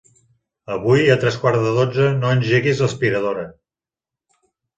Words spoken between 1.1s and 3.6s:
a tres quarts de dotze no engeguis l'aspiradora.